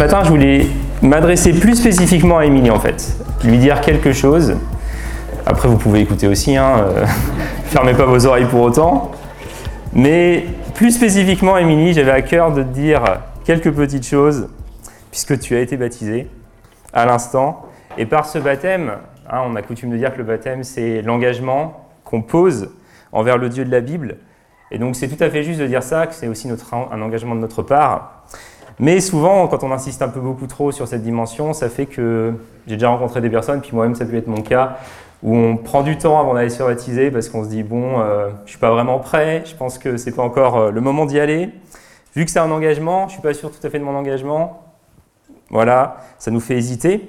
[0.00, 0.66] matin, je voulais
[1.02, 4.56] m'adresser plus spécifiquement à Émilie en fait, lui dire quelque chose.
[5.44, 7.04] Après, vous pouvez écouter aussi, hein, euh,
[7.66, 9.10] fermez pas vos oreilles pour autant.
[9.92, 13.02] Mais plus spécifiquement, Émilie, j'avais à cœur de te dire
[13.44, 14.48] quelques petites choses,
[15.10, 16.30] puisque tu as été baptisée
[16.94, 17.66] à l'instant.
[17.98, 18.92] Et par ce baptême,
[19.28, 22.70] hein, on a coutume de dire que le baptême, c'est l'engagement qu'on pose
[23.12, 24.16] envers le Dieu de la Bible.
[24.70, 27.34] Et donc c'est tout à fait juste de dire ça, que c'est aussi un engagement
[27.34, 28.24] de notre part.
[28.80, 32.32] Mais souvent, quand on insiste un peu beaucoup trop sur cette dimension, ça fait que
[32.66, 34.78] j'ai déjà rencontré des personnes, puis moi-même ça peut être mon cas,
[35.22, 38.30] où on prend du temps avant d'aller se baptiser parce qu'on se dit bon, euh,
[38.46, 41.20] je suis pas vraiment prêt, je pense que c'est pas encore euh, le moment d'y
[41.20, 41.50] aller.
[42.16, 44.62] Vu que c'est un engagement, je suis pas sûr tout à fait de mon engagement.
[45.50, 47.06] Voilà, ça nous fait hésiter.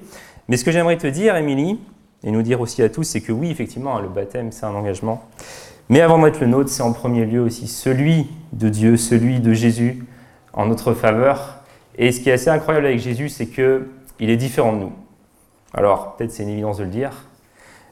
[0.50, 1.80] Mais ce que j'aimerais te dire, Émilie,
[2.26, 5.24] et nous dire aussi à tous, c'est que oui, effectivement, le baptême, c'est un engagement.
[5.88, 9.54] Mais avant d'être le nôtre, c'est en premier lieu aussi celui de Dieu, celui de
[9.54, 10.06] Jésus
[10.52, 11.61] en notre faveur.
[12.02, 14.92] Et ce qui est assez incroyable avec Jésus, c'est qu'il est différent de nous.
[15.72, 17.12] Alors, peut-être c'est une évidence de le dire,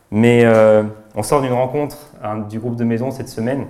[0.10, 0.82] mais euh,
[1.14, 3.68] on sort d'une rencontre hein, du groupe de maison cette semaine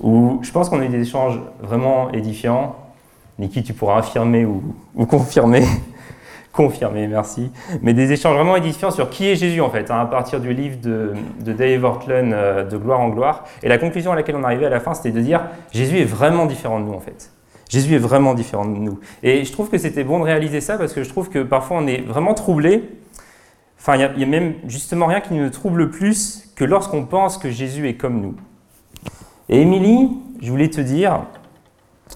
[0.00, 2.74] où je pense qu'on a eu des échanges vraiment édifiants.
[3.38, 4.74] Niki, tu pourras affirmer ou,
[5.06, 5.62] confirmer.
[6.52, 7.52] confirmer, merci.
[7.82, 10.52] Mais des échanges vraiment édifiants sur qui est Jésus en fait, hein, à partir du
[10.52, 11.12] livre de,
[11.52, 13.44] Dave Ortland, euh, De gloire en gloire.
[13.62, 16.04] Et la conclusion à laquelle on arrivait à la fin, c'était de dire Jésus est
[16.04, 17.30] vraiment différent de nous en fait.
[17.72, 19.00] Jésus est vraiment différent de nous.
[19.22, 21.78] Et je trouve que c'était bon de réaliser ça parce que je trouve que parfois
[21.78, 22.82] on est vraiment troublé
[23.78, 27.50] Enfin, il n'y a, même justement rien qui nous trouble plus que lorsqu'on pense que
[27.50, 28.36] Jésus est comme nous.
[29.48, 31.24] Et Émilie, je voulais te dire,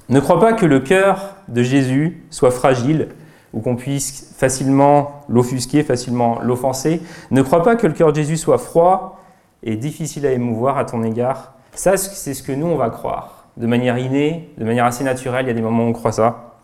[0.09, 3.09] ne crois pas que le cœur de Jésus soit fragile
[3.53, 7.03] ou qu'on puisse facilement l'offusquer, facilement l'offenser.
[7.33, 9.25] Ne crois pas que le cœur de Jésus soit froid
[9.65, 11.55] et difficile à émouvoir à ton égard.
[11.73, 13.46] Ça, c'est ce que nous, on va croire.
[13.57, 16.13] De manière innée, de manière assez naturelle, il y a des moments où on croit
[16.13, 16.55] ça.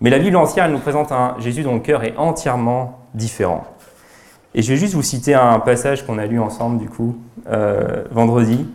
[0.00, 3.64] Mais la Bible entière, nous présente un Jésus dont le cœur est entièrement différent.
[4.54, 7.16] Et je vais juste vous citer un passage qu'on a lu ensemble, du coup,
[7.50, 8.66] euh, vendredi,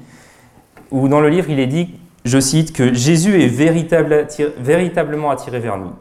[0.91, 1.95] où dans le livre, il est dit,
[2.25, 5.91] je cite, que Jésus est véritablement attiré vers nous,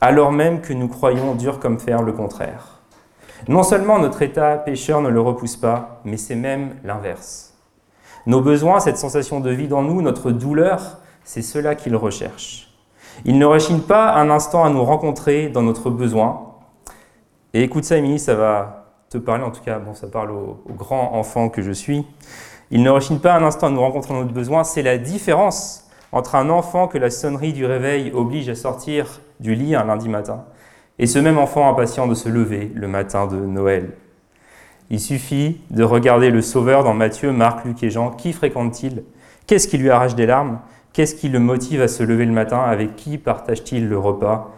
[0.00, 2.80] alors même que nous croyons dur comme fer le contraire.
[3.48, 7.55] Non seulement notre état pécheur ne le repousse pas, mais c'est même l'inverse.
[8.26, 12.74] Nos besoins, cette sensation de vie dans nous, notre douleur, c'est cela qu'il recherche.
[13.24, 16.54] Il ne rechigne pas un instant à nous rencontrer dans notre besoin.
[17.54, 20.58] Et écoute ça, Émilie, ça va te parler, en tout cas, bon, ça parle au,
[20.70, 22.04] grand enfant que je suis.
[22.70, 24.64] Il ne rechigne pas un instant à nous rencontrer dans notre besoin.
[24.64, 29.54] C'est la différence entre un enfant que la sonnerie du réveil oblige à sortir du
[29.54, 30.44] lit un lundi matin
[30.98, 33.92] et ce même enfant impatient de se lever le matin de Noël.
[34.90, 38.10] Il suffit de regarder le Sauveur dans Matthieu, Marc, Luc et Jean.
[38.10, 39.02] Qui fréquente-t-il?
[39.46, 40.60] Qu'est-ce qui lui arrache des larmes?
[40.92, 42.60] Qu'est-ce qui le motive à se lever le matin?
[42.60, 44.54] Avec qui partage-t-il le repas?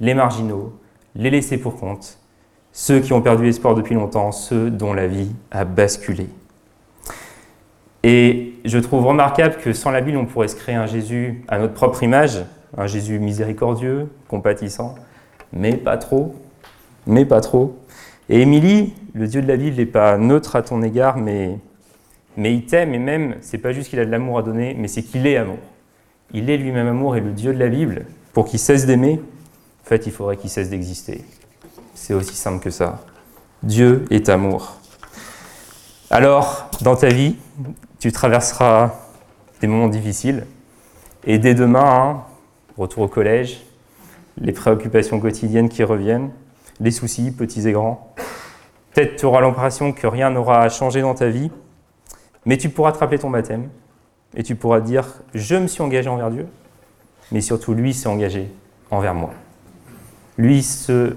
[0.00, 0.72] Les marginaux,
[1.14, 2.18] les laissés pour compte,
[2.72, 6.28] ceux qui ont perdu espoir depuis longtemps, ceux dont la vie a basculé.
[8.02, 11.58] Et je trouve remarquable que sans la Bible, on pourrait se créer un Jésus à
[11.58, 12.44] notre propre image,
[12.76, 14.94] un Jésus miséricordieux, compatissant,
[15.52, 16.34] mais pas trop,
[17.06, 17.78] mais pas trop.
[18.28, 21.58] Et Émilie, le Dieu de la Bible n'est pas neutre à ton égard, mais,
[22.36, 25.02] il t'aime, et même, c'est pas juste qu'il a de l'amour à donner, mais c'est
[25.02, 25.56] qu'il est amour.
[26.34, 28.04] Il est lui-même amour, et le Dieu de la Bible,
[28.34, 29.22] pour qu'il cesse d'aimer,
[29.82, 31.24] en fait, il faudrait qu'il cesse d'exister.
[31.94, 33.04] C'est aussi simple que ça.
[33.62, 34.76] Dieu est amour.
[36.10, 37.36] Alors, dans ta vie,
[37.98, 38.92] tu traverseras
[39.62, 40.44] des moments difficiles.
[41.24, 42.22] Et dès demain, hein,
[42.76, 43.64] retour au collège,
[44.36, 46.32] les préoccupations quotidiennes qui reviennent,
[46.80, 48.14] les soucis, petits et grands.
[48.96, 51.50] Peut-être tu auras l'impression que rien n'aura changé dans ta vie,
[52.46, 53.68] mais tu pourras te rappeler ton baptême
[54.34, 56.46] et tu pourras dire Je me suis engagé envers Dieu,
[57.30, 58.48] mais surtout lui s'est engagé
[58.90, 59.34] envers moi.
[60.38, 61.14] Lui se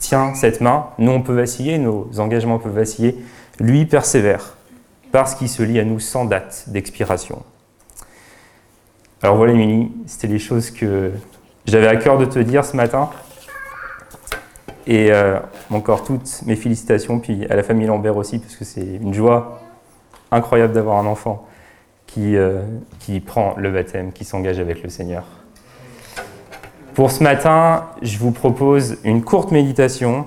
[0.00, 0.86] Tiens cette main.
[0.98, 3.16] Nous, on peut vaciller, nos engagements peuvent vaciller.
[3.60, 4.56] Lui persévère,
[5.12, 7.44] parce qu'il se lie à nous sans date d'expiration.
[9.22, 11.12] Alors voilà, Émilie, c'était les choses que
[11.66, 13.10] j'avais à cœur de te dire ce matin.
[14.90, 15.38] Et euh,
[15.70, 19.60] encore toutes mes félicitations, puis à la famille Lambert aussi, parce que c'est une joie
[20.32, 21.46] incroyable d'avoir un enfant
[22.08, 22.62] qui, euh,
[22.98, 25.22] qui prend le baptême, qui s'engage avec le Seigneur.
[26.94, 30.26] Pour ce matin, je vous propose une courte méditation.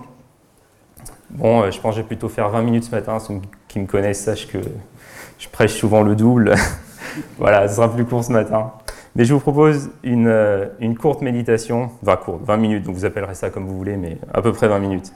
[1.30, 3.20] Bon, euh, je pense que je vais plutôt faire 20 minutes ce matin.
[3.20, 4.60] Ceux qui me connaissent sachent que
[5.40, 6.56] je prêche souvent le double.
[7.38, 8.72] voilà, ce sera plus court ce matin.
[9.16, 10.68] Mais je vous propose une, euh,
[11.00, 14.42] courte méditation, enfin courte, 20 minutes, donc vous appellerez ça comme vous voulez, mais à
[14.42, 15.14] peu près 20 minutes.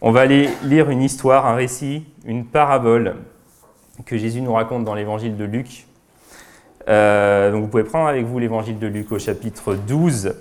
[0.00, 3.16] On va aller lire une histoire, un récit, une parabole
[4.04, 5.86] que Jésus nous raconte dans l'évangile de Luc.
[6.88, 10.34] Euh, donc vous pouvez prendre avec vous l'évangile de Luc au chapitre 12.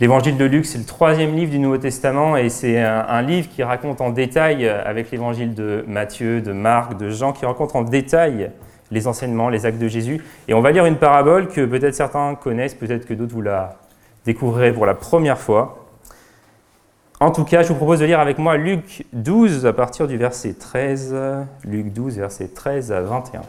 [0.00, 3.62] L'évangile de Luc, c'est le troisième livre du Nouveau Testament et c'est un, livre qui
[3.62, 8.50] raconte en détail, avec l'évangile de Matthieu, de Marc, de Jean, qui raconte en détail
[8.90, 10.22] les enseignements, les actes de Jésus.
[10.48, 13.76] Et on va lire une parabole que peut-être certains connaissent, peut-être que d'autres vous la
[14.24, 15.86] découvrirez pour la première fois.
[17.20, 20.16] En tout cas, je vous propose de lire avec moi Luc 12 à partir du
[20.16, 21.14] verset 13.
[21.64, 23.42] Luc 12, verset 13 à 21.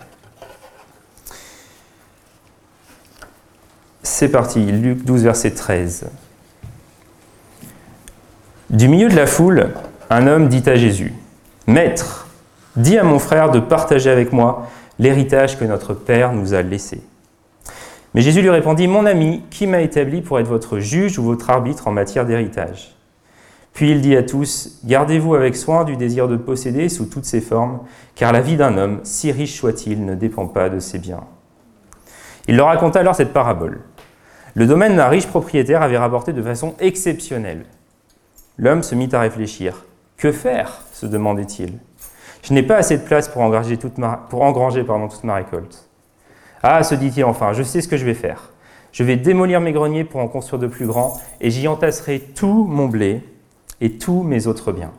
[4.04, 6.10] C'est parti, Luc 12, verset 13.
[8.70, 9.70] Du milieu de la foule,
[10.10, 11.14] un homme dit à Jésus,
[11.68, 12.28] Maître,
[12.76, 14.68] dis à mon frère de partager avec moi
[15.02, 17.02] l'héritage que notre Père nous a laissé.
[18.14, 21.50] Mais Jésus lui répondit, Mon ami, qui m'a établi pour être votre juge ou votre
[21.50, 22.96] arbitre en matière d'héritage?
[23.74, 27.42] Puis il dit à tous, Gardez-vous avec soin du désir de posséder sous toutes ses
[27.42, 27.80] formes,
[28.14, 31.24] car la vie d'un homme, si riche soit-il, ne dépend pas de ses biens.
[32.48, 33.82] Il leur raconta alors cette parabole.
[34.54, 37.66] Le domaine d'un riche propriétaire avait rapporté de façon exceptionnelle.
[38.60, 39.84] L'homme se mit à réfléchir.
[40.18, 40.82] Que faire?
[40.94, 41.80] se demandait-il.
[42.44, 44.28] Je n'ai pas assez de place pour engranger toute ma,
[45.36, 45.90] récolte.
[46.64, 48.52] Ah, se dit-il enfin, je sais ce que je vais faire.
[48.92, 52.66] Je vais démolir mes greniers pour en construire de plus grands, et j'y entasserai tout
[52.66, 53.24] mon blé
[53.80, 54.92] et tous mes autres biens.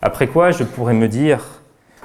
[0.00, 1.62] Après quoi, je pourrais me dire,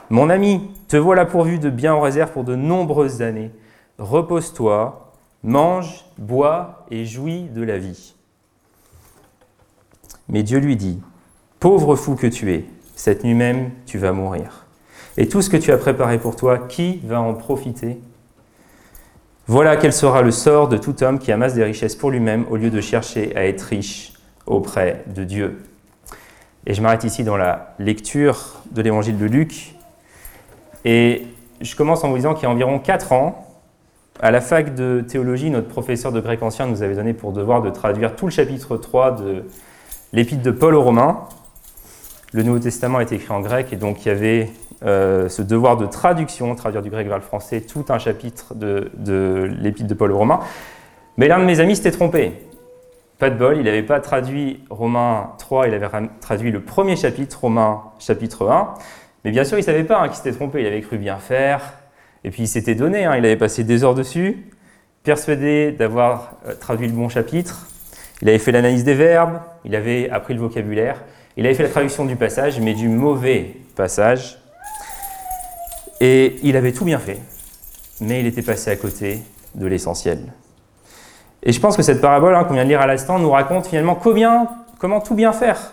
[0.09, 3.51] mon ami, te voilà pourvu de biens en réserve pour de nombreuses années.
[3.97, 5.05] Repose-toi,
[5.43, 8.13] Mange, bois et jouis de la vie.
[10.27, 11.01] Mais Dieu lui dit,
[11.59, 12.65] Pauvre fou que tu es,
[12.99, 14.65] cette nuit même tu vas mourir.
[15.15, 17.97] Et tout ce que tu as préparé pour toi, qui va en profiter
[19.47, 22.57] Voilà quel sera le sort de tout homme qui amasse des richesses pour lui-même au
[22.57, 24.11] lieu de chercher à être riche
[24.45, 25.63] auprès de Dieu.
[26.67, 29.75] Et je m'arrête ici dans la lecture de l'évangile de Luc.
[30.83, 31.25] Et
[31.61, 33.47] je commence en vous disant qu'il y a environ 4 ans,
[34.19, 37.61] à la fac de théologie, notre professeur de grec ancien nous avait donné pour devoir
[37.61, 39.45] de traduire tout le chapitre 3 de
[40.11, 41.29] l'épître de Paul aux Romains.
[42.31, 44.49] Le Nouveau Testament est écrit en grec et donc il y avait
[44.85, 48.91] euh, ce devoir de traduction, traduire du grec vers le français, tout un chapitre de,
[48.97, 50.39] de l'épître de Paul aux Romains.
[51.17, 52.33] Mais l'un de mes amis s'était trompé.
[53.17, 55.89] Pas de bol, il n'avait pas traduit Romains 3, il avait
[56.21, 58.75] traduit le premier chapitre, Romains chapitre 1.
[59.25, 61.17] Mais bien sûr, il ne savait pas hein, qu'il s'était trompé, il avait cru bien
[61.17, 61.73] faire,
[62.23, 64.45] et puis il s'était donné, hein, il avait passé des heures dessus,
[65.03, 67.67] persuadé d'avoir euh, traduit le bon chapitre.
[68.21, 71.01] Il avait fait l'analyse des verbes, il avait appris le vocabulaire,
[71.39, 74.39] il avait fait la traduction du passage, mais du mauvais passage.
[76.01, 77.17] Et il avait tout bien fait,
[78.01, 79.21] mais il était passé à côté
[79.55, 80.33] de l'essentiel.
[81.41, 83.67] Et je pense que cette parabole hein, qu'on vient de lire à l'instant nous raconte
[83.67, 85.71] finalement comment tout bien faire,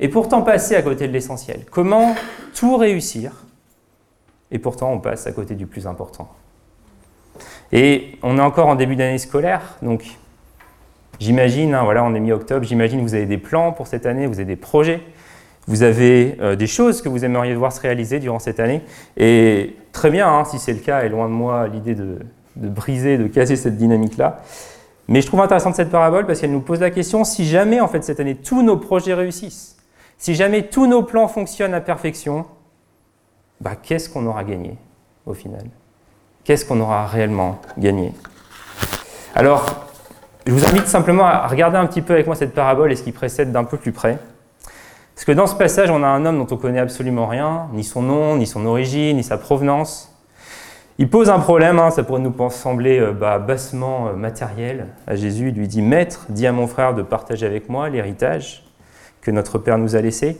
[0.00, 1.64] et pourtant passer à côté de l'essentiel.
[1.70, 2.14] Comment
[2.54, 3.32] tout réussir,
[4.50, 6.28] et pourtant on passe à côté du plus important.
[7.72, 10.04] Et on est encore en début d'année scolaire, donc
[11.20, 14.34] j'imagine, hein, voilà, on est mi-octobre, j'imagine vous avez des plans pour cette année, vous
[14.34, 15.00] avez des projets,
[15.68, 18.82] vous avez euh, des choses que vous aimeriez voir se réaliser durant cette année.
[19.16, 22.18] Et très bien, hein, si c'est le cas, et loin de moi l'idée de,
[22.56, 24.42] de briser, de casser cette dynamique-là.
[25.08, 27.88] Mais je trouve intéressante cette parabole parce qu'elle nous pose la question si jamais en
[27.88, 29.76] fait cette année tous nos projets réussissent,
[30.18, 32.46] si jamais tous nos plans fonctionnent à perfection,
[33.60, 34.76] bah, qu'est-ce qu'on aura gagné
[35.26, 35.64] au final?
[36.44, 38.12] Qu'est-ce qu'on aura réellement gagné?
[39.34, 39.89] Alors,
[40.46, 43.02] je vous invite simplement à regarder un petit peu avec moi cette parabole et ce
[43.02, 44.18] qui précède d'un peu plus près.
[45.14, 47.84] Parce que dans ce passage, on a un homme dont on connaît absolument rien, ni
[47.84, 50.16] son nom, ni son origine, ni sa provenance.
[50.98, 55.16] Il pose un problème, hein, ça pourrait nous sembler euh, bah, bassement euh, matériel à
[55.16, 55.48] Jésus.
[55.48, 58.64] Il lui dit Maître, dis à mon frère de partager avec moi l'héritage
[59.20, 60.38] que notre Père nous a laissé.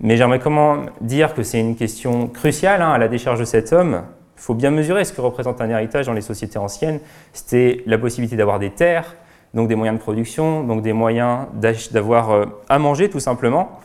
[0.00, 3.72] Mais j'aimerais comment dire que c'est une question cruciale hein, à la décharge de cet
[3.72, 4.02] homme.
[4.38, 7.00] Il faut bien mesurer ce que représente un héritage dans les sociétés anciennes.
[7.32, 9.16] C'était la possibilité d'avoir des terres,
[9.52, 11.46] donc des moyens de production, donc des moyens
[11.90, 13.80] d'avoir euh, à manger tout simplement,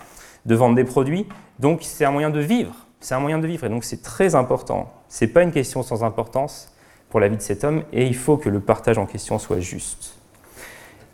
[0.46, 1.28] de vendre des produits.
[1.60, 2.74] Donc c'est un moyen de vivre.
[3.00, 4.94] C'est un moyen de vivre et donc c'est très important.
[5.10, 6.74] Ce n'est pas une question sans importance
[7.10, 9.60] pour la vie de cet homme et il faut que le partage en question soit
[9.60, 10.16] juste.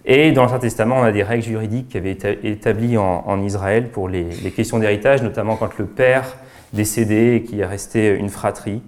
[0.06, 3.90] Et dans l'Ancien Testament, on a des règles juridiques qui avaient été établies en, Israël
[3.90, 6.38] pour les, questions d'héritage, notamment quand le père
[6.74, 8.82] décédé et qu'il restait une fratrie.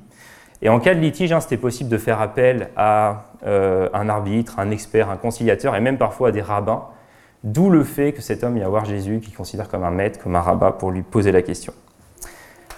[0.61, 4.59] Et en cas de litige, hein, c'était possible de faire appel à euh, un arbitre,
[4.59, 6.83] un expert, un conciliateur et même parfois à des rabbins.
[7.43, 10.35] D'où le fait que cet homme y avoir Jésus, qui considère comme un maître, comme
[10.35, 11.73] un rabbin, pour lui poser la question.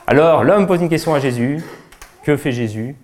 [0.08, 1.62] Alors, l'homme pose une question à Jésus.
[2.24, 2.96] Que fait Jésus?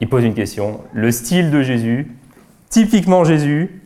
[0.00, 0.80] Il pose une question.
[0.92, 2.16] Le style de Jésus,
[2.70, 3.82] typiquement Jésus,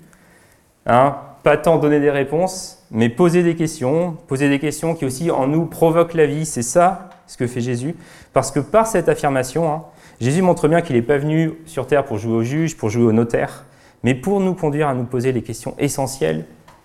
[0.87, 5.31] Hein, pas tant donner des réponses, mais poser des questions, poser des questions qui aussi
[5.31, 6.47] en nous provoquent la vie.
[6.47, 7.97] C'est ça ce que fait Jésus.
[8.33, 9.85] Parce que par cette affirmation, hein,
[10.21, 13.05] Jésus montre bien qu'il n'est pas venu sur terre pour jouer au juge, pour jouer
[13.05, 13.65] au notaire,
[14.03, 16.45] mais pour nous conduire à nous poser les questions essentielles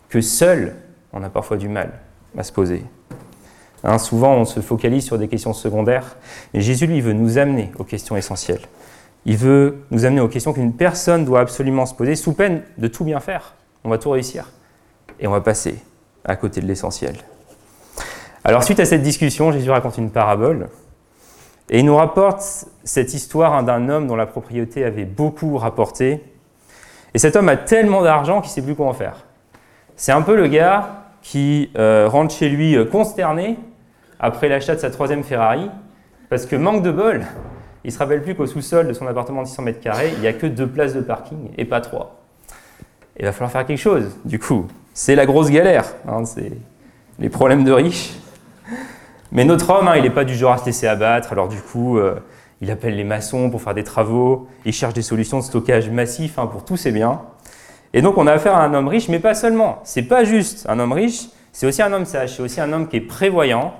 [0.09, 0.75] que seul
[1.13, 1.91] on a parfois du mal
[2.37, 2.83] à se poser.
[3.83, 6.17] Hein, souvent, on se focalise sur des questions secondaires,
[6.53, 8.61] mais Jésus, lui, veut nous amener aux questions essentielles.
[9.25, 12.87] Il veut nous amener aux questions qu'une personne doit absolument se poser, sous peine de
[12.87, 13.55] tout bien faire.
[13.83, 14.51] On va tout réussir.
[15.19, 15.75] Et on va passer
[16.27, 17.15] à côté de l'essentiel.
[18.43, 20.69] Alors, suite à cette discussion, Jésus raconte une parabole.
[21.69, 26.23] Et il nous rapporte cette histoire d'un homme dont la propriété avait beaucoup rapporté.
[27.13, 29.25] Et cet homme a tellement d'argent qu'il ne sait plus quoi en faire.
[29.95, 33.57] C'est un peu le gars qui euh, rentre chez lui euh, consterné
[34.19, 35.69] après l'achat de sa troisième Ferrari,
[36.29, 37.25] parce que manque de bol,
[37.83, 40.27] il se rappelle plus qu'au sous-sol de son appartement de 600 mètres carrés, il n'y
[40.27, 42.21] a que deux places de parking et pas trois.
[43.19, 44.67] Il va falloir faire quelque chose, du coup.
[44.99, 46.53] C'est la grosse galère, hein, c'est
[47.19, 48.15] les problèmes de riches.
[49.31, 51.61] Mais notre homme, hein, il n'est pas du genre à se laisser abattre, alors du
[51.61, 52.15] coup, euh,
[52.61, 56.39] il appelle les maçons pour faire des travaux, il cherche des solutions de stockage massif
[56.39, 57.21] hein, pour tous ses biens.
[57.93, 59.81] Et donc on a affaire à un homme riche, mais pas seulement.
[59.83, 62.87] C'est pas juste un homme riche, c'est aussi un homme sage, c'est aussi un homme
[62.87, 63.75] qui est prévoyant.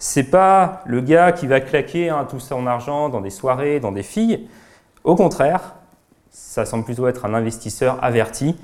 [0.00, 4.02] C'est pas le gars qui va claquer tout son argent dans des soirées, dans des
[4.02, 4.48] filles.
[5.04, 5.76] Au contraire,
[6.32, 8.56] ça semble plutôt être un investisseur averti.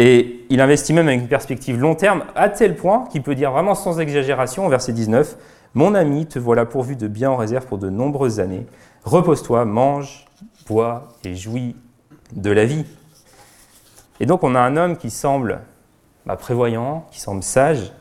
[0.00, 3.50] Et il investit même avec une perspective long terme, à tel point qu'il peut dire
[3.50, 5.36] vraiment sans exagération, au verset 19,
[5.74, 8.64] Mon ami, te voilà pourvu de bien en réserve pour de nombreuses années.
[9.04, 10.26] Repose-toi, mange,
[10.68, 11.74] bois et jouis
[12.32, 12.86] de la vie.
[14.20, 15.60] Et donc on a un homme qui semble
[16.24, 17.92] bah, prévoyant, qui semble sage.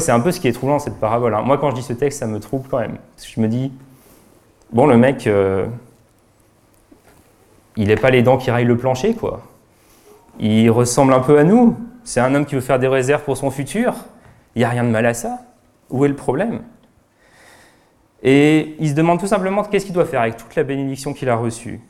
[0.00, 1.32] C'est un peu ce qui est troublant cette parabole.
[1.36, 1.42] Hein.
[1.42, 2.96] Moi, quand je dis ce texte, ça me trouble quand même.
[3.14, 3.70] Parce que je me dis,
[4.72, 5.66] bon, le mec, euh,
[7.76, 9.42] il n'est pas les dents qui raillent le plancher, quoi.
[10.38, 11.76] Il ressemble un peu à nous.
[12.04, 13.94] C'est un homme qui veut faire des réserves pour son futur.
[14.54, 15.40] Il n'y a rien de mal à ça.
[15.90, 16.62] Où est le problème?
[18.22, 21.28] Et il se demande tout simplement qu'est-ce qu'il doit faire avec toute la bénédiction qu'il
[21.28, 21.80] a reçue.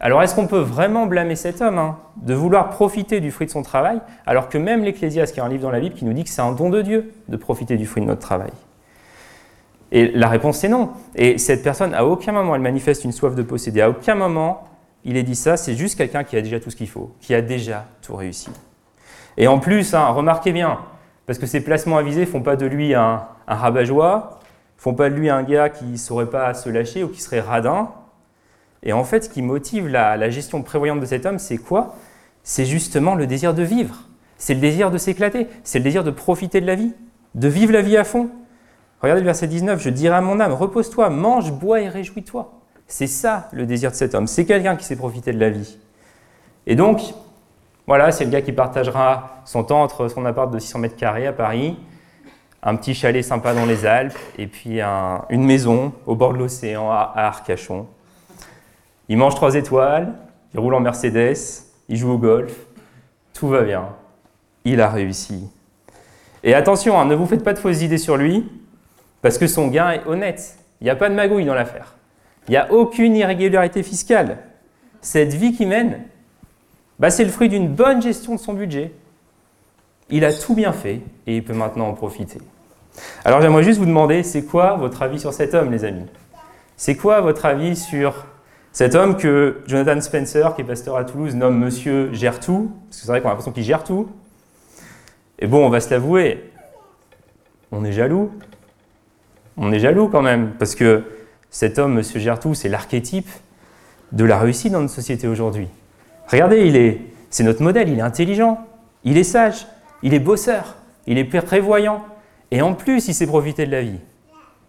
[0.00, 3.52] Alors est-ce qu'on peut vraiment blâmer cet homme hein, de vouloir profiter du fruit de
[3.52, 6.12] son travail, alors que même l'Ecclésiaste, qui est un livre dans la Bible, qui nous
[6.12, 8.50] dit que c'est un don de Dieu de profiter du fruit de notre travail?
[9.92, 10.90] Et la réponse c'est non.
[11.14, 13.80] Et cette personne, à aucun moment, elle manifeste une soif de posséder.
[13.80, 14.64] À aucun moment,
[15.06, 15.56] il est dit ça.
[15.56, 18.50] C'est juste quelqu'un qui a déjà tout ce qu'il faut, qui a déjà tout réussi.
[19.38, 20.80] Et en plus, hein, remarquez bien,
[21.24, 24.40] parce que ces placements avisés font pas de lui un, un rabat-joie,
[24.76, 27.40] font pas de lui un gars qui ne saurait pas se lâcher ou qui serait
[27.40, 27.90] radin,
[28.86, 31.96] et en fait, ce qui motive la, gestion prévoyante de cet homme, c'est quoi?
[32.44, 34.04] C'est justement le désir de vivre.
[34.38, 35.48] C'est le désir de s'éclater.
[35.64, 36.94] C'est le désir de profiter de la vie,
[37.34, 38.30] de vivre la vie à fond.
[39.02, 42.55] Regardez le verset 19, je dirai à mon âme, repose-toi, mange, bois et réjouis-toi.
[42.86, 44.26] C'est ça le désir de cet homme.
[44.26, 45.78] C'est quelqu'un qui sait profiter de la vie.
[46.66, 47.00] Et donc,
[47.86, 51.26] voilà, c'est le gars qui partagera son temps entre son appart de 600 mètres carrés
[51.26, 51.78] à Paris,
[52.62, 56.90] un petit chalet sympa dans les Alpes, et puis une maison au bord de l'océan
[56.90, 57.86] à Arcachon.
[59.08, 60.12] Il mange trois étoiles,
[60.52, 61.36] il roule en Mercedes,
[61.88, 62.52] il joue au golf,
[63.34, 63.88] tout va bien.
[64.64, 65.48] Il a réussi.
[66.42, 68.50] Et attention, hein, ne vous faites pas de fausses idées sur lui,
[69.22, 70.58] parce que son gain est honnête.
[70.80, 71.95] Il n'y a pas de magouille dans l'affaire.
[72.48, 74.38] Il n'y a aucune irrégularité fiscale.
[75.00, 76.00] Cette vie qu'il mène,
[76.98, 78.92] bah, c'est le fruit d'une bonne gestion de son budget.
[80.10, 82.38] Il a tout bien fait et il peut maintenant en profiter.
[83.24, 86.06] Alors j'aimerais juste vous demander, c'est quoi votre avis sur cet homme, les amis?
[86.76, 88.26] C'est quoi votre avis sur
[88.72, 93.00] cet homme que Jonathan Spencer, qui est pasteur à Toulouse, nomme Monsieur gère tout, parce
[93.00, 94.08] que c'est vrai qu'on a l'impression qu'il gère tout.
[95.38, 96.50] Et bon, on va se l'avouer,
[97.72, 98.30] on est jaloux.
[99.56, 101.04] On est jaloux quand même, parce que
[101.56, 103.30] cet homme, gère tout, c'est l'archétype
[104.12, 105.68] de la réussite dans notre société aujourd'hui.
[106.28, 108.60] Regardez, il est, c'est notre modèle, il est intelligent,
[109.04, 109.66] il est sage,
[110.02, 112.04] il est bosseur, il est prévoyant,
[112.50, 114.00] et en plus, il sait profiter de la vie.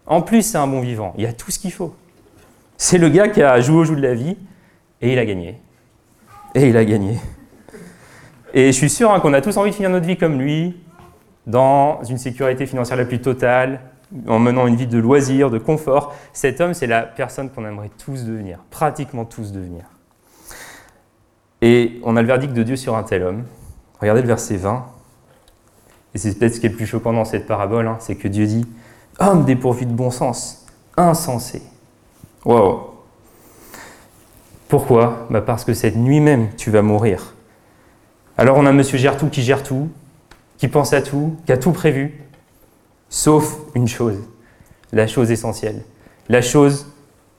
[0.06, 1.94] En plus, c'est un bon vivant, il a tout ce qu'il faut.
[2.78, 4.38] C'est le gars qui a joué au jeu de la vie
[5.02, 5.58] et il a gagné.
[6.54, 7.18] Et il a gagné.
[8.54, 10.74] Et je suis sûr hein, qu'on a tous envie de finir notre vie comme lui,
[11.46, 13.78] dans une sécurité financière la plus totale,
[14.26, 16.14] en menant une vie de loisirs, de confort.
[16.32, 19.84] Cet homme, c'est la personne qu'on aimerait tous devenir, pratiquement tous devenir.
[21.60, 23.44] Et on a le verdict de Dieu sur un tel homme.
[24.00, 24.86] Regardez le verset 20.
[26.14, 28.28] Et c'est peut-être ce qui est le plus choquant dans cette parabole, hein, c'est que
[28.28, 28.66] Dieu dit
[29.18, 31.62] Homme dépourvu de bon sens, insensé.
[32.44, 32.94] Wow.
[34.68, 35.26] Pourquoi?
[35.30, 37.34] Bah Parce que cette nuit même, tu vas mourir.
[38.36, 39.88] Alors on a Monsieur gère tout qui gère tout,
[40.58, 42.22] qui pense à tout, qui a tout prévu,
[43.08, 44.18] sauf une chose,
[44.92, 45.82] la chose essentielle,
[46.28, 46.86] la chose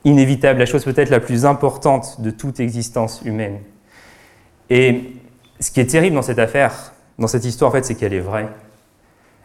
[0.04, 3.58] inévitable, la chose peut-être la plus importante de toute existence humaine.
[4.70, 5.12] Et
[5.58, 8.20] ce qui est terrible dans cette affaire, dans cette histoire, en fait, c'est qu'elle est
[8.20, 8.48] vraie.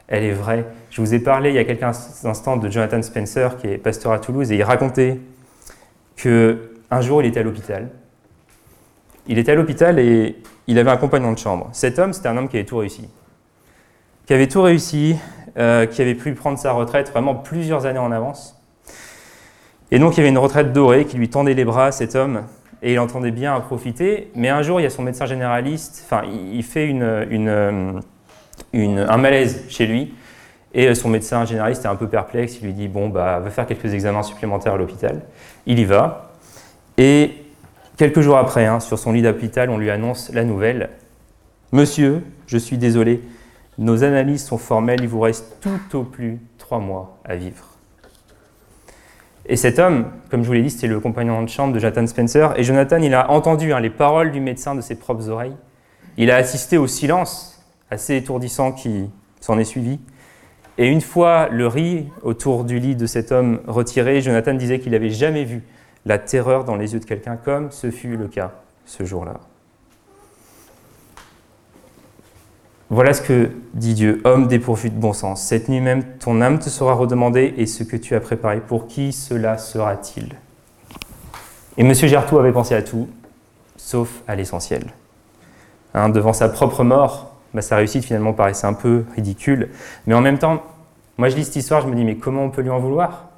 [0.08, 0.66] Elle est vraie.
[0.92, 1.84] Je vous ai parlé il y a quelques
[2.26, 5.20] instants de Jonathan Spencer, qui est pasteur à Toulouse, et il racontait
[6.16, 7.90] qu'un jour il était à l'hôpital
[9.28, 10.36] il était à l'hôpital et
[10.68, 11.70] il avait un compagnon de chambre.
[11.74, 13.08] Cet homme, c'était un homme qui avait tout réussi.
[14.26, 15.16] Qui avait tout réussi,
[15.58, 18.60] euh, qui avait pu prendre sa retraite vraiment plusieurs années en avance.
[19.92, 22.44] Et donc il y avait une retraite dorée qui lui tendait les bras, cet homme,
[22.82, 24.32] et il entendait bien à profiter.
[24.36, 28.02] Mais un jour, il y a son médecin généraliste, enfin, il fait une,
[28.74, 30.14] un malaise chez lui.
[30.74, 32.58] Et son médecin généraliste est un peu perplexe.
[32.60, 35.22] Il lui dit Bon, bah, va faire quelques examens supplémentaires à l'hôpital.
[35.66, 36.34] Il y va.
[36.98, 37.32] Et
[37.96, 40.90] quelques jours après, hein, sur son lit d'hôpital, on lui annonce la nouvelle
[41.72, 43.22] Monsieur, je suis désolé,
[43.78, 47.66] nos analyses sont formelles, il vous reste tout au plus trois mois à vivre.
[49.48, 52.08] Et cet homme, comme je vous l'ai dit, c'était le compagnon de chambre de Jonathan
[52.08, 52.58] Spencer.
[52.58, 55.56] Et Jonathan, il a entendu hein, les paroles du médecin de ses propres oreilles.
[56.18, 59.10] Il a assisté au silence assez étourdissant qui
[59.42, 60.00] s'en est suivi.
[60.78, 64.94] Et une fois le riz autour du lit de cet homme retiré, Jonathan disait qu'il
[64.94, 65.62] n'avait jamais vu
[66.06, 68.52] la terreur dans les yeux de quelqu'un comme ce fut le cas
[68.86, 69.40] ce jour-là.
[72.92, 75.42] Voilà ce que dit Dieu, homme dépourvu de bon sens.
[75.42, 78.86] Cette nuit même, ton âme te sera redemandée et ce que tu as préparé, pour
[78.86, 80.36] qui cela sera-t-il?
[81.78, 81.94] Et M.
[81.94, 83.08] Gertou avait pensé à tout,
[83.76, 84.94] sauf à l'essentiel.
[85.96, 89.70] Hein, devant sa propre mort, bah, sa réussite finalement paraissait un peu ridicule.
[90.06, 90.62] Mais en même temps,
[91.18, 93.30] moi je lis cette histoire, je me dis, mais comment on peut lui en vouloir?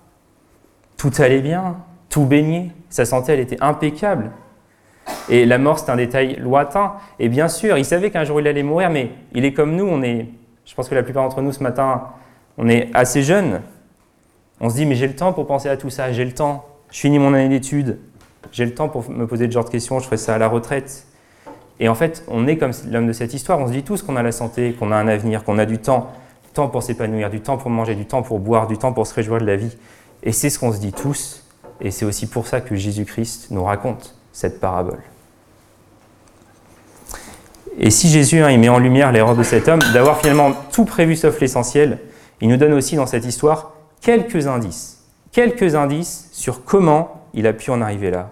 [0.97, 1.77] Tout allait bien,
[2.09, 4.31] tout baignait, sa santé elle était impeccable.
[5.29, 6.93] Et la mort, c'est un détail lointain.
[7.19, 9.85] Et bien sûr, il savait qu'un jour il allait mourir, mais il est comme nous.
[9.85, 10.27] On est,
[10.65, 12.09] je pense que la plupart d'entre nous ce matin,
[12.57, 13.61] on est assez jeunes.
[14.59, 16.65] On se dit, mais j'ai le temps pour penser à tout ça, j'ai le temps.
[16.91, 17.99] Je finis mon année d'études,
[18.51, 20.47] j'ai le temps pour me poser ce genre de questions, je ferai ça à la
[20.47, 21.05] retraite.
[21.79, 23.59] Et en fait, on est comme l'homme de cette histoire.
[23.59, 25.77] On se dit tous qu'on a la santé, qu'on a un avenir, qu'on a du
[25.77, 26.11] temps,
[26.45, 29.05] du temps pour s'épanouir, du temps pour manger, du temps pour boire, du temps pour
[29.05, 29.77] se réjouir de la vie.
[30.23, 31.43] Et c'est ce qu'on se dit tous.
[31.79, 34.99] Et c'est aussi pour ça que Jésus-Christ nous raconte cette parabole.
[37.79, 41.15] Et si Jésus hein, met en lumière l'erreur de cet homme d'avoir finalement tout prévu
[41.15, 41.97] sauf l'essentiel,
[42.39, 47.53] il nous donne aussi dans cette histoire quelques indices, quelques indices sur comment il a
[47.53, 48.29] pu en arriver là.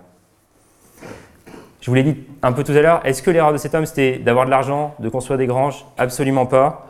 [1.82, 3.88] Je vous l'ai dit un peu tout à l'heure, est-ce que l'erreur de cet homme
[3.88, 5.88] c'était d'avoir de l'argent, de construire des granges?
[5.98, 6.86] Absolument pas.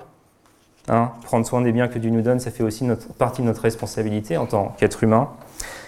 [0.90, 2.86] Hein, prendre soin des biens que Dieu nous donne, ça fait aussi
[3.18, 5.30] partie de notre responsabilité en tant qu'être humain.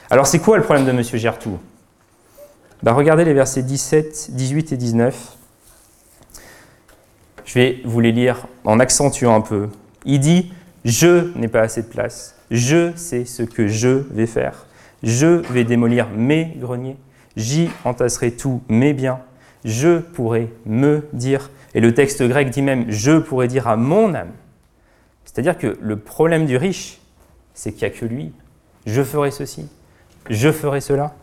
[0.09, 1.03] Alors c'est quoi le problème de M.
[1.03, 1.59] Gertou
[2.83, 5.37] bah, regardez les versets 17, 18 et 19.
[7.43, 9.69] Je vais vous les lire en accentuant un peu.
[10.05, 10.51] Il dit
[10.85, 12.35] Je n'ai pas assez de place.
[12.51, 14.67] Je sais ce que je vais faire.
[15.01, 16.97] Je vais démolir mes greniers.
[17.35, 19.19] J'y entasserai tous mes biens.
[19.65, 21.49] Je pourrai me dire.
[21.73, 24.31] Et le texte grec dit même Je pourrai dire à mon âme.
[25.25, 26.99] C'est-à-dire que le problème du riche,
[27.53, 28.33] c'est qu'il n'y a que lui.
[28.85, 29.67] Je ferai ceci.
[30.29, 31.15] Je ferai cela.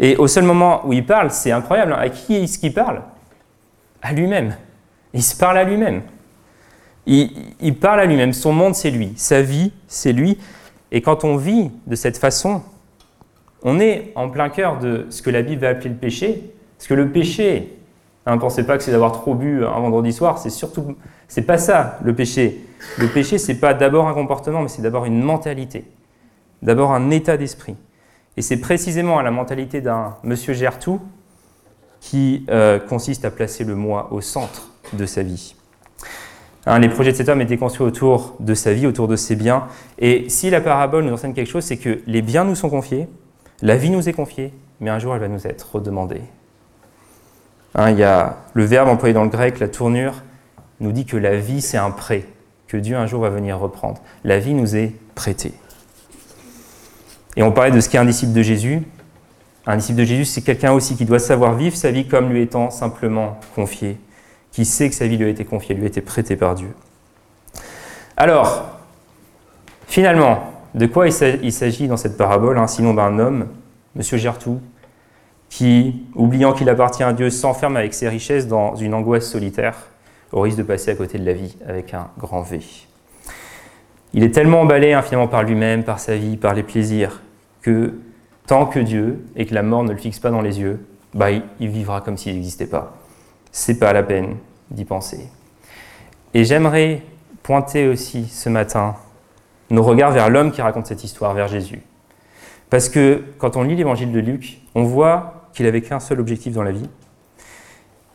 [0.00, 1.92] Et au seul moment où il parle, c'est incroyable.
[1.92, 1.98] Hein.
[2.00, 3.02] À qui est-ce qu'il parle?
[4.02, 4.56] À lui-même.
[5.12, 6.02] Il se parle à lui-même.
[7.06, 8.32] Il, parle à lui-même.
[8.32, 9.12] Son monde, c'est lui.
[9.16, 10.38] Sa vie, c'est lui.
[10.92, 12.62] Et quand on vit de cette façon,
[13.62, 16.52] on est en plein cœur de ce que la Bible va appeler le péché.
[16.76, 17.78] Parce que le péché,
[18.26, 21.42] ne hein, pensez pas que c'est d'avoir trop bu un vendredi soir, c'est surtout, c'est
[21.42, 22.60] pas ça le péché.
[22.98, 25.84] Le péché, c'est pas d'abord un comportement, mais c'est d'abord une mentalité,
[26.62, 27.74] d'abord un état d'esprit.
[28.38, 31.00] Et c'est précisément à la mentalité d'un monsieur Gertou
[32.00, 35.56] qui euh, consiste à placer le moi au centre de sa vie.
[36.64, 39.34] Hein, les projets de cet homme étaient construits autour de sa vie, autour de ses
[39.34, 39.66] biens.
[39.98, 43.08] Et si la parabole nous enseigne quelque chose, c'est que les biens nous sont confiés,
[43.60, 46.22] la vie nous est confiée, mais un jour elle va nous être redemandée.
[47.74, 50.22] Hein, y a le verbe employé dans le grec, la tournure,
[50.78, 52.24] nous dit que la vie c'est un prêt,
[52.68, 54.00] que Dieu un jour va venir reprendre.
[54.22, 55.54] La vie nous est prêtée.
[57.38, 58.82] Et on parlait de ce qu'est un disciple de Jésus.
[59.64, 62.42] Un disciple de Jésus, c'est quelqu'un aussi qui doit savoir vivre sa vie comme lui
[62.42, 63.96] étant simplement confié,
[64.50, 66.74] qui sait que sa vie lui a été confiée, lui a été prêtée par Dieu.
[68.16, 68.80] Alors,
[69.86, 73.46] finalement, de quoi il s'agit dans cette parabole, hein, sinon d'un homme,
[73.94, 74.02] M.
[74.02, 74.60] Gertou,
[75.48, 79.76] qui, oubliant qu'il appartient à Dieu, s'enferme avec ses richesses dans une angoisse solitaire,
[80.32, 82.58] au risque de passer à côté de la vie avec un grand V.
[84.12, 87.20] Il est tellement emballé hein, par lui-même, par sa vie, par les plaisirs,
[87.62, 87.94] que
[88.46, 90.80] tant que Dieu et que la mort ne le fixe pas dans les yeux,
[91.14, 92.96] bah, il vivra comme s'il n'existait pas.
[93.52, 94.36] C'est pas la peine
[94.70, 95.28] d'y penser.
[96.34, 97.02] Et j'aimerais
[97.42, 98.94] pointer aussi ce matin
[99.70, 101.82] nos regards vers l'homme qui raconte cette histoire, vers Jésus.
[102.70, 106.52] Parce que quand on lit l'évangile de Luc, on voit qu'il avait qu'un seul objectif
[106.52, 106.88] dans la vie.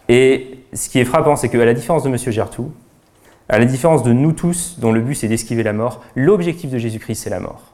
[0.10, 2.18] Et ce qui est frappant, c'est qu'à la différence de M.
[2.18, 2.72] Gertou,
[3.50, 6.78] à la différence de nous tous, dont le but c'est d'esquiver la mort, l'objectif de
[6.78, 7.73] Jésus-Christ c'est la mort.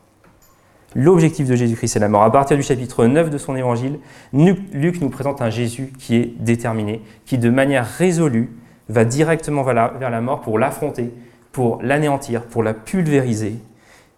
[0.96, 2.24] L'objectif de Jésus-Christ, c'est la mort.
[2.24, 4.00] À partir du chapitre 9 de son évangile,
[4.34, 8.50] Luc nous présente un Jésus qui est déterminé, qui de manière résolue
[8.90, 11.14] va directement vers la mort pour l'affronter,
[11.52, 13.56] pour l'anéantir, pour la pulvériser.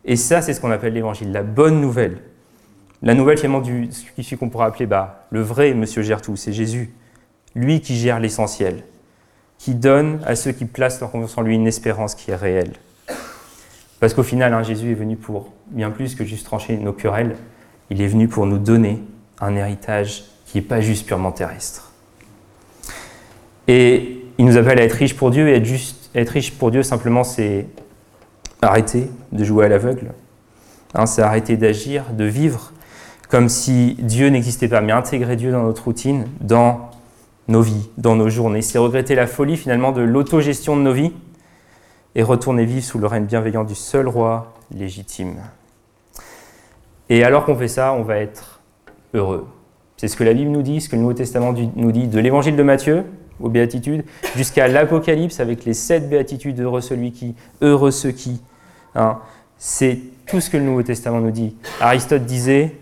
[0.06, 2.20] Et ça, c'est ce qu'on appelle l'évangile, la bonne nouvelle.
[3.02, 3.90] La nouvelle finalement du
[4.40, 6.92] qu'on pourrait appeler bah, le vrai Monsieur gère tout, c'est Jésus.
[7.54, 8.84] Lui qui gère l'essentiel,
[9.58, 12.74] qui donne à ceux qui placent leur confiance en lui une espérance qui est réelle.
[14.02, 17.36] Parce qu'au final, hein, Jésus est venu pour bien plus que juste trancher nos querelles.
[17.92, 19.00] Il est venu pour nous donner
[19.40, 21.92] un héritage qui n'est pas juste purement terrestre.
[23.68, 26.72] Et il nous appelle à être riche pour Dieu, et être, juste, être riche pour
[26.72, 27.68] Dieu, simplement, c'est
[28.64, 30.14] arrêter de jouer à l'aveugle.
[30.96, 32.74] Hein, c'est arrêter d'agir, de vivre
[33.30, 36.90] comme si Dieu n'existait pas, mais intégrer Dieu dans notre routine, dans
[37.48, 38.64] nos vies, dans nos journées.
[38.64, 41.14] C'est regretter la folie finalement de l'autogestion de nos vies
[42.16, 45.36] et retourner vivre sous le règne bienveillant du seul roi légitime.
[47.10, 48.62] Et alors qu'on fait ça, on va être
[49.14, 49.48] heureux.
[49.98, 52.20] C'est ce que la Bible nous dit, ce que le Nouveau Testament nous dit, de
[52.20, 53.04] l'évangile de Matthieu
[53.40, 54.04] aux béatitudes,
[54.36, 58.42] jusqu'à l'Apocalypse avec les sept béatitudes, heureux celui qui, heureux ceux qui.
[58.96, 59.20] Hein.
[59.58, 61.56] C'est tout ce que le Nouveau Testament nous dit.
[61.80, 62.76] Aristote disait,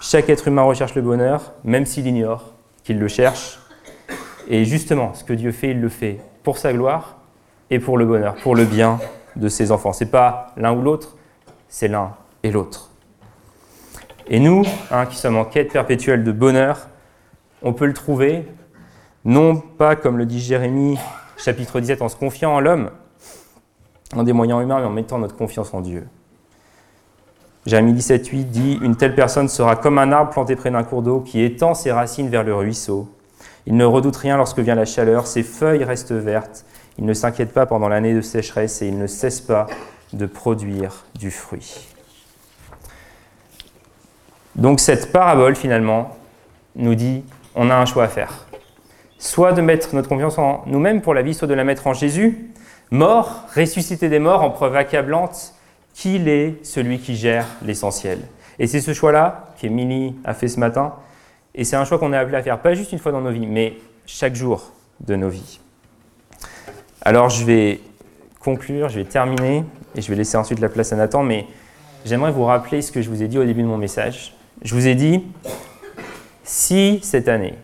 [0.00, 3.60] chaque être humain recherche le bonheur, même s'il ignore qu'il le cherche.
[4.48, 7.19] Et justement, ce que Dieu fait, il le fait pour sa gloire
[7.70, 8.98] et pour le bonheur, pour le bien
[9.36, 9.92] de ses enfants.
[9.92, 11.16] Ce n'est pas l'un ou l'autre,
[11.68, 12.90] c'est l'un et l'autre.
[14.26, 16.88] Et nous, hein, qui sommes en quête perpétuelle de bonheur,
[17.62, 18.46] on peut le trouver,
[19.24, 20.98] non pas comme le dit Jérémie,
[21.36, 22.90] chapitre 17, en se confiant en l'homme,
[24.14, 26.06] en des moyens humains, mais en mettant notre confiance en Dieu.
[27.66, 31.02] Jérémie 17, 8 dit Une telle personne sera comme un arbre planté près d'un cours
[31.02, 33.08] d'eau qui étend ses racines vers le ruisseau.
[33.66, 36.64] Il ne redoute rien lorsque vient la chaleur, ses feuilles restent vertes,
[36.98, 39.66] il ne s'inquiète pas pendant l'année de sécheresse et il ne cesse pas
[40.12, 41.86] de produire du fruit.
[44.56, 46.16] Donc cette parabole, finalement,
[46.76, 47.24] nous dit,
[47.54, 48.46] on a un choix à faire.
[49.18, 51.94] Soit de mettre notre confiance en nous-mêmes pour la vie, soit de la mettre en
[51.94, 52.50] Jésus,
[52.90, 55.54] mort, ressuscité des morts, en preuve accablante
[55.94, 58.20] qu'il est celui qui gère l'essentiel.
[58.58, 60.94] Et c'est ce choix-là qu'Émilie a fait ce matin,
[61.54, 63.30] et c'est un choix qu'on est appelé à faire, pas juste une fois dans nos
[63.30, 63.74] vies, mais
[64.06, 65.60] chaque jour de nos vies.
[67.02, 67.80] Alors je vais
[68.40, 71.46] conclure, je vais terminer et je vais laisser ensuite la place à Nathan, mais
[72.04, 74.34] j'aimerais vous rappeler ce que je vous ai dit au début de mon message.
[74.62, 75.24] Je vous ai dit,
[76.44, 77.54] si cette année,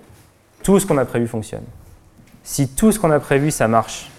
[0.62, 1.64] tout ce qu'on a prévu fonctionne,
[2.42, 4.10] si tout ce qu'on a prévu, ça marche,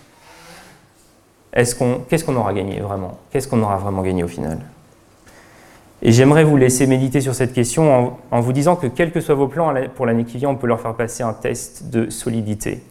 [1.54, 3.18] qu'est-ce qu'on aura gagné vraiment?
[3.32, 4.60] Qu'est-ce qu'on aura vraiment gagné au final?
[6.04, 9.20] Et j'aimerais vous laisser méditer sur cette question en, en vous disant que quels que
[9.20, 12.12] soient vos plans pour l'année qui vient, on peut leur faire passer un test de
[12.12, 12.84] solidité.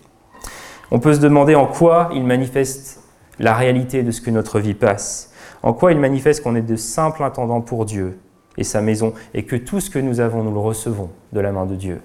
[0.91, 3.03] On peut se demander en quoi il manifeste
[3.39, 6.77] la réalité de ce que notre vie passe, en quoi il manifeste qu'on est de
[6.77, 8.19] simples intendants pour Dieu
[8.57, 11.53] et sa maison, et que tout ce que nous avons, nous le recevons de la
[11.53, 12.01] main de Dieu.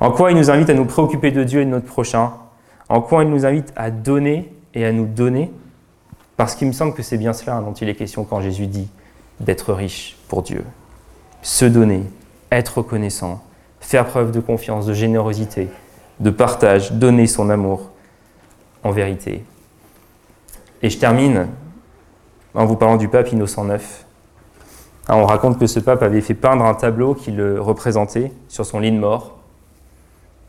[0.00, 2.32] En quoi il nous invite à nous préoccuper de Dieu et de notre prochain,
[2.88, 5.52] en quoi il nous invite à donner et à nous donner,
[6.36, 8.88] parce qu'il me semble que c'est bien cela dont il est question quand Jésus dit
[9.40, 10.64] d'être riche pour Dieu.
[11.42, 12.04] Se donner,
[12.50, 13.42] être reconnaissant,
[13.80, 15.68] faire preuve de confiance, de générosité,
[16.22, 17.90] de partage, donner son amour
[18.84, 19.44] en vérité.
[20.80, 21.48] Et je termine
[22.54, 23.82] en vous parlant du pape Innocent IX.
[25.08, 28.64] Hein, on raconte que ce pape avait fait peindre un tableau qui le représentait sur
[28.64, 29.38] son lit de mort.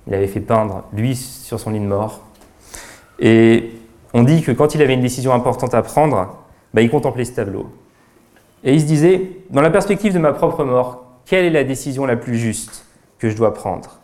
[0.07, 2.21] Il avait fait peindre lui sur son lit de mort.
[3.19, 3.71] Et
[4.13, 6.37] on dit que quand il avait une décision importante à prendre,
[6.73, 7.67] bah, il contemplait ce tableau.
[8.63, 12.05] Et il se disait, dans la perspective de ma propre mort, quelle est la décision
[12.05, 12.85] la plus juste
[13.17, 14.02] que je dois prendre?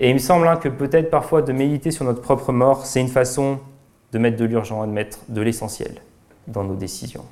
[0.00, 3.00] Et il me semble hein, que peut-être parfois de méditer sur notre propre mort, c'est
[3.00, 3.58] une façon
[4.12, 6.00] de mettre de l'urgent de mettre de l'essentiel
[6.46, 7.24] dans nos décisions.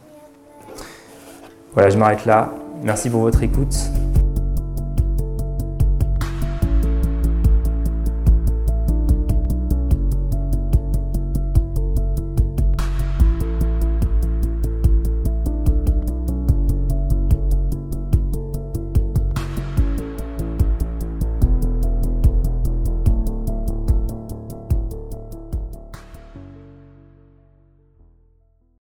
[1.75, 2.53] Voilà, je m'arrête là.
[2.83, 3.75] Merci pour votre écoute.